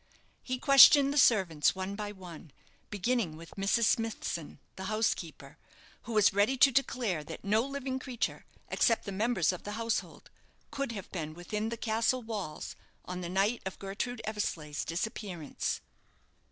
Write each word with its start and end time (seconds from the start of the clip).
He 0.41 0.57
questioned 0.57 1.13
the 1.13 1.17
servants 1.19 1.75
one 1.75 1.93
by 1.95 2.11
one, 2.11 2.51
beginning 2.89 3.37
with 3.37 3.51
Mrs. 3.51 3.83
Smithson, 3.83 4.57
the 4.75 4.85
housekeeper, 4.85 5.59
who 6.05 6.13
was 6.13 6.33
ready 6.33 6.57
to 6.57 6.71
declare 6.71 7.23
that 7.23 7.43
no 7.45 7.61
living 7.61 7.99
creature, 7.99 8.45
except 8.69 9.05
the 9.05 9.11
members 9.11 9.51
of 9.51 9.61
the 9.61 9.73
household, 9.73 10.31
could 10.71 10.91
have 10.93 11.11
been 11.11 11.35
within 11.35 11.69
the 11.69 11.77
castle 11.77 12.23
walls 12.23 12.75
on 13.05 13.21
the 13.21 13.29
night 13.29 13.61
of 13.63 13.77
Gertrude 13.77 14.23
Eversleigh's 14.25 14.83
disappearance. 14.85 15.81